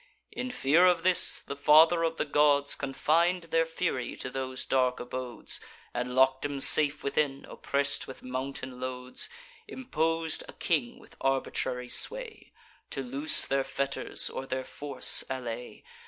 [0.31, 4.99] In fear of this, the Father of the Gods Confin'd their fury to those dark
[4.99, 5.59] abodes,
[5.93, 9.29] And lock'd 'em safe within, oppress'd with mountain loads;
[9.67, 12.51] Impos'd a king, with arbitrary sway,
[12.89, 15.83] To loose their fetters, or their force allay.